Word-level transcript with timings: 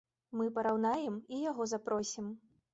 Мы 0.39 0.47
параўнаем, 0.55 1.21
і 1.35 1.45
яго 1.51 1.71
запросім! 1.77 2.37